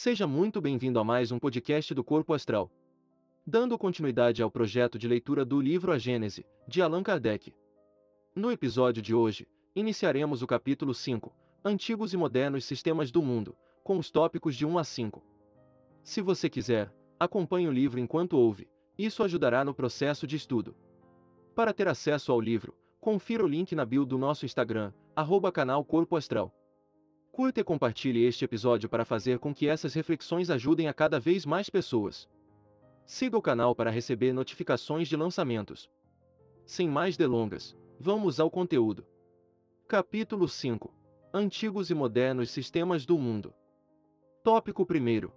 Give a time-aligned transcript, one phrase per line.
[0.00, 2.70] Seja muito bem-vindo a mais um podcast do Corpo Astral.
[3.44, 7.52] Dando continuidade ao projeto de leitura do livro A Gênese, de Allan Kardec.
[8.32, 11.34] No episódio de hoje, iniciaremos o capítulo 5,
[11.64, 15.20] Antigos e Modernos Sistemas do Mundo, com os tópicos de 1 a 5.
[16.04, 20.76] Se você quiser, acompanhe o livro enquanto ouve, isso ajudará no processo de estudo.
[21.56, 25.84] Para ter acesso ao livro, confira o link na bio do nosso Instagram, arroba canal
[25.84, 26.54] Corpo Astral.
[27.38, 31.46] Curta e compartilhe este episódio para fazer com que essas reflexões ajudem a cada vez
[31.46, 32.28] mais pessoas.
[33.06, 35.88] Siga o canal para receber notificações de lançamentos.
[36.66, 39.06] Sem mais delongas, vamos ao conteúdo.
[39.86, 40.92] Capítulo 5
[41.32, 43.54] Antigos e Modernos Sistemas do Mundo.
[44.42, 45.30] Tópico 1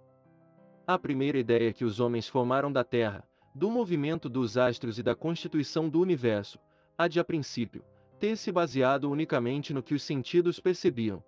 [0.84, 5.14] A primeira ideia que os homens formaram da Terra, do movimento dos astros e da
[5.14, 6.58] constituição do universo,
[6.98, 7.84] há de a princípio
[8.18, 11.22] ter se baseado unicamente no que os sentidos percebiam.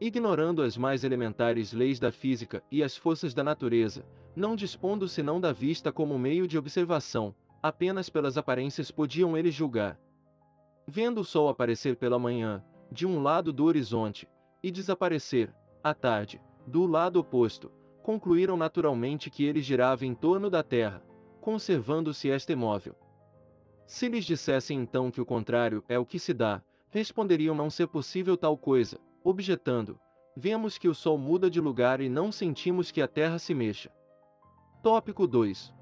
[0.00, 4.02] Ignorando as mais elementares leis da física e as forças da natureza,
[4.34, 10.00] não dispondo senão da vista como meio de observação, apenas pelas aparências podiam eles julgar.
[10.86, 14.26] Vendo o sol aparecer pela manhã, de um lado do horizonte,
[14.62, 17.70] e desaparecer, à tarde, do lado oposto,
[18.02, 21.02] concluíram naturalmente que ele girava em torno da Terra,
[21.42, 22.96] conservando-se esta imóvel.
[23.86, 27.86] Se lhes dissessem então que o contrário é o que se dá, responderiam não ser
[27.86, 29.98] possível tal coisa, objetando:
[30.36, 33.90] Vemos que o Sol muda de lugar e não sentimos que a Terra se mexa.
[34.82, 35.74] Tópico 2.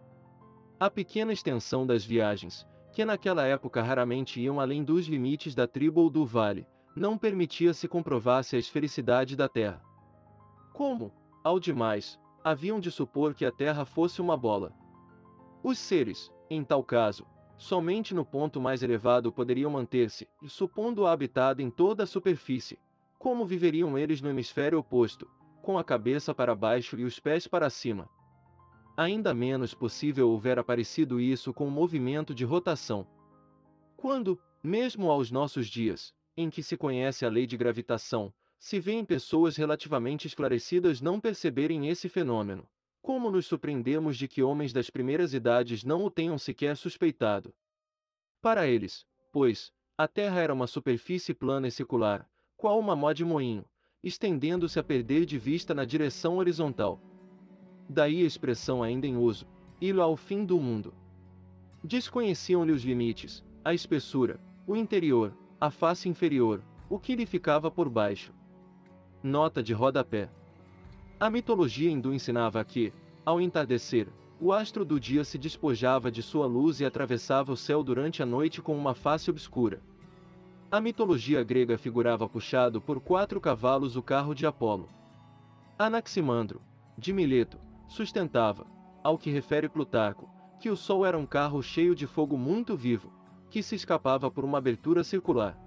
[0.81, 6.01] A pequena extensão das viagens, que naquela época raramente iam além dos limites da tribo
[6.01, 9.83] ou do vale, não permitia se comprovasse a esfericidade da Terra.
[10.73, 11.13] Como,
[11.45, 14.73] ao demais, haviam de supor que a Terra fosse uma bola.
[15.63, 21.71] Os seres, em tal caso, somente no ponto mais elevado poderiam manter-se, supondo-a habitada em
[21.71, 22.79] toda a superfície,
[23.19, 25.29] como viveriam eles no hemisfério oposto,
[25.61, 28.09] com a cabeça para baixo e os pés para cima?
[28.97, 33.07] Ainda menos possível houver aparecido isso com o movimento de rotação.
[33.97, 39.05] Quando, mesmo aos nossos dias, em que se conhece a lei de gravitação, se vêem
[39.05, 42.69] pessoas relativamente esclarecidas não perceberem esse fenômeno,
[43.03, 47.55] como nos surpreendemos de que homens das primeiras idades não o tenham sequer suspeitado?
[48.41, 52.29] Para eles, pois, a Terra era uma superfície plana e circular,
[52.59, 53.65] qual uma mó de moinho,
[54.03, 57.01] estendendo-se a perder de vista na direção horizontal.
[57.89, 59.47] Daí a expressão ainda em uso,
[59.81, 60.93] ir ao fim do mundo.
[61.85, 66.61] Desconheciam-lhe os limites, a espessura, o interior, a face inferior,
[66.91, 68.35] o que lhe ficava por baixo.
[69.23, 70.29] Nota de rodapé.
[71.21, 72.93] A mitologia hindu ensinava que,
[73.25, 74.09] ao entardecer,
[74.41, 78.27] o astro do dia se despojava de sua luz e atravessava o céu durante a
[78.27, 79.81] noite com uma face obscura.
[80.71, 84.91] A mitologia grega figurava puxado por quatro cavalos o carro de Apolo.
[85.79, 86.61] Anaximandro,
[86.99, 87.59] de Mileto,
[87.89, 88.67] sustentava,
[89.03, 90.29] ao que refere Plutarco,
[90.61, 93.11] que o Sol era um carro cheio de fogo muito vivo,
[93.49, 95.59] que se escapava por uma abertura circular.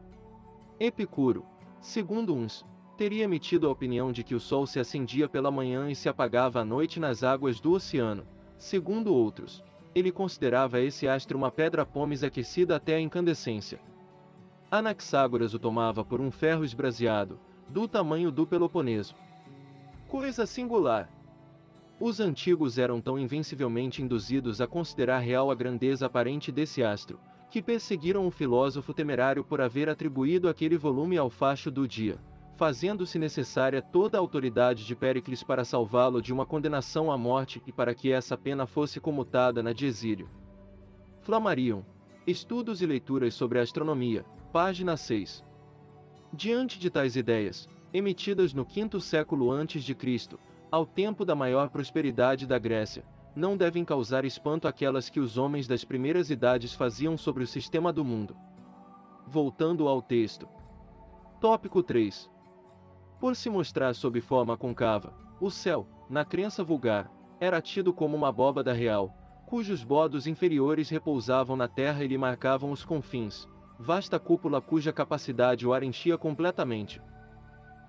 [0.79, 1.47] Epicuro,
[1.79, 2.63] segundo uns,
[2.95, 6.59] teria emitido a opinião de que o Sol se acendia pela manhã e se apagava
[6.59, 8.27] à noite nas águas do oceano.
[8.55, 9.63] Segundo outros,
[9.95, 13.79] ele considerava esse astro uma pedra pomes aquecida até a incandescência.
[14.73, 17.37] Anaxágoras o tomava por um ferro esbraseado,
[17.67, 19.13] do tamanho do Peloponeso.
[20.07, 21.09] Coisa singular!
[21.99, 27.61] Os antigos eram tão invencivelmente induzidos a considerar real a grandeza aparente desse astro, que
[27.61, 32.17] perseguiram o filósofo temerário por haver atribuído aquele volume ao facho do dia,
[32.55, 37.73] fazendo-se necessária toda a autoridade de Péricles para salvá-lo de uma condenação à morte e
[37.73, 40.29] para que essa pena fosse comutada na de exílio.
[41.19, 41.85] Flamariam.
[42.25, 45.45] Estudos e leituras sobre astronomia, Página 6.
[46.33, 50.37] Diante de tais ideias, emitidas no quinto século antes de Cristo,
[50.69, 55.69] ao tempo da maior prosperidade da Grécia, não devem causar espanto aquelas que os homens
[55.69, 58.35] das primeiras idades faziam sobre o sistema do mundo.
[59.25, 60.49] Voltando ao texto.
[61.39, 62.29] Tópico 3.
[63.21, 67.09] Por se mostrar sob forma concava, o céu, na crença vulgar,
[67.39, 69.15] era tido como uma abóbada real,
[69.45, 73.47] cujos bordos inferiores repousavam na terra e lhe marcavam os confins,
[73.81, 77.01] vasta cúpula cuja capacidade o ar enchia completamente.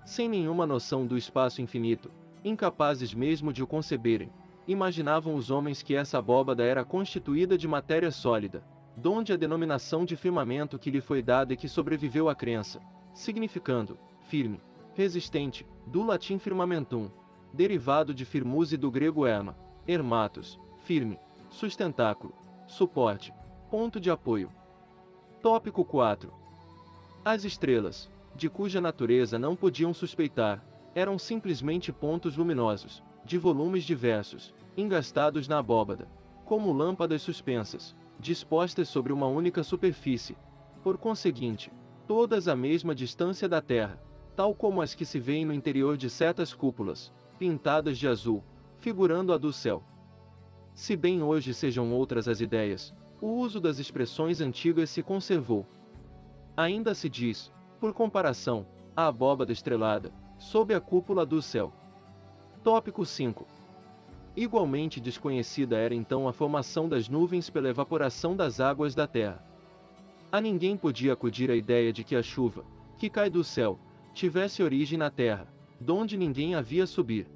[0.03, 2.09] Sem nenhuma noção do espaço infinito,
[2.43, 4.31] incapazes mesmo de o conceberem,
[4.67, 8.63] imaginavam os homens que essa abóbada era constituída de matéria sólida,
[8.97, 12.81] donde a denominação de firmamento que lhe foi dada e que sobreviveu à crença,
[13.13, 13.97] significando
[14.27, 14.59] firme,
[14.95, 17.11] resistente, do latim firmamentum,
[17.53, 19.55] derivado de firmus e do grego erma,
[19.87, 21.19] hermatos, firme,
[21.51, 22.33] sustentáculo,
[22.65, 23.31] suporte,
[23.69, 24.49] ponto de apoio.
[25.43, 26.31] Tópico 4.
[27.25, 34.53] As estrelas, de cuja natureza não podiam suspeitar, eram simplesmente pontos luminosos, de volumes diversos,
[34.77, 36.07] engastados na abóbada,
[36.45, 40.37] como lâmpadas suspensas, dispostas sobre uma única superfície.
[40.81, 41.69] Por conseguinte,
[42.07, 44.01] todas à mesma distância da Terra,
[44.37, 48.41] tal como as que se veem no interior de certas cúpulas, pintadas de azul,
[48.79, 49.83] figurando a do céu.
[50.73, 55.65] Se bem hoje sejam outras as ideias, o uso das expressões antigas se conservou.
[56.57, 58.65] Ainda se diz, por comparação,
[58.95, 61.71] a abóbada estrelada, sob a cúpula do céu.
[62.63, 63.45] Tópico 5.
[64.35, 69.45] Igualmente desconhecida era então a formação das nuvens pela evaporação das águas da terra.
[70.31, 72.65] A ninguém podia acudir a ideia de que a chuva,
[72.97, 73.79] que cai do céu,
[74.13, 75.47] tivesse origem na terra,
[75.79, 77.27] donde ninguém havia subir.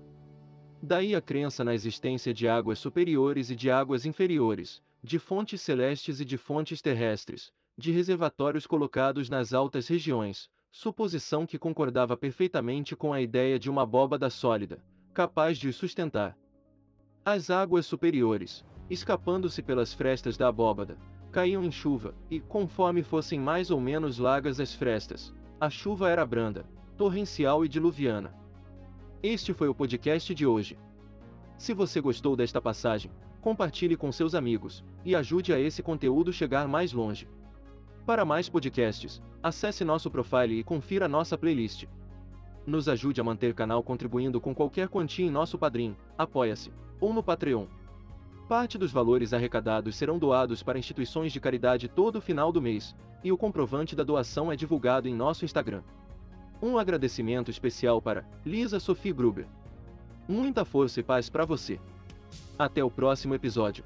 [0.87, 6.21] Daí a crença na existência de águas superiores e de águas inferiores, de fontes celestes
[6.21, 13.11] e de fontes terrestres, de reservatórios colocados nas altas regiões, suposição que concordava perfeitamente com
[13.11, 14.81] a ideia de uma abóbada sólida,
[15.13, 16.37] capaz de os sustentar.
[17.25, 20.97] As águas superiores, escapando-se pelas frestas da abóbada,
[21.33, 26.25] caíam em chuva, e, conforme fossem mais ou menos largas as frestas, a chuva era
[26.25, 28.46] branda, torrencial e diluviana.
[29.23, 30.77] Este foi o podcast de hoje.
[31.57, 33.09] Se você gostou desta passagem,
[33.41, 37.27] compartilhe com seus amigos e ajude a esse conteúdo chegar mais longe.
[38.05, 41.85] Para mais podcasts, acesse nosso profile e confira nossa playlist.
[42.63, 46.71] Nos ajude a manter canal contribuindo com qualquer quantia em nosso padrim, apoia-se
[47.01, 47.65] ou no Patreon.
[48.47, 53.31] Parte dos valores arrecadados serão doados para instituições de caridade todo final do mês, e
[53.31, 55.81] o comprovante da doação é divulgado em nosso Instagram.
[56.61, 59.45] Um agradecimento especial para Lisa Sophie Gruber.
[60.27, 61.79] Muita força e paz para você.
[62.57, 63.83] Até o próximo episódio.